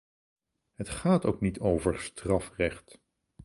Het 0.75 0.89
gaat 0.89 1.25
ook 1.25 1.41
niet 1.41 1.59
over 1.59 1.99
strafrecht. 1.99 3.01